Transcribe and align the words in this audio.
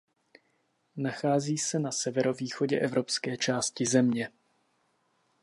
Nachází 0.97 1.57
se 1.57 1.79
na 1.79 1.91
severovýchodě 1.91 2.79
evropské 2.79 3.37
části 3.37 3.85
země. 3.85 4.29